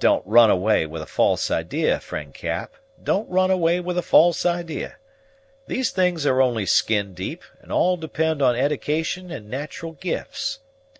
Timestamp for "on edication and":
8.42-9.48